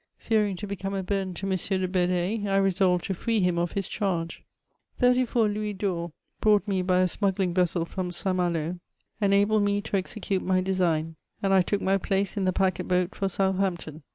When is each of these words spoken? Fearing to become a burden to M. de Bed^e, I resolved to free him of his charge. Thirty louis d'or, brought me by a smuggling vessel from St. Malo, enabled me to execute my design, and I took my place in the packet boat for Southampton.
Fearing 0.17 0.55
to 0.55 0.65
become 0.65 0.95
a 0.95 1.03
burden 1.03 1.35
to 1.35 1.45
M. 1.45 1.51
de 1.55 1.87
Bed^e, 1.87 2.47
I 2.47 2.57
resolved 2.57 3.05
to 3.05 3.13
free 3.13 3.39
him 3.39 3.59
of 3.59 3.73
his 3.73 3.87
charge. 3.87 4.41
Thirty 4.97 5.27
louis 5.35 5.73
d'or, 5.73 6.11
brought 6.39 6.67
me 6.67 6.81
by 6.81 7.01
a 7.01 7.07
smuggling 7.07 7.53
vessel 7.53 7.85
from 7.85 8.11
St. 8.11 8.35
Malo, 8.35 8.79
enabled 9.21 9.61
me 9.61 9.79
to 9.81 9.97
execute 9.97 10.41
my 10.41 10.59
design, 10.59 11.17
and 11.43 11.53
I 11.53 11.61
took 11.61 11.81
my 11.81 11.97
place 11.99 12.35
in 12.35 12.45
the 12.45 12.51
packet 12.51 12.87
boat 12.87 13.13
for 13.13 13.29
Southampton. 13.29 14.01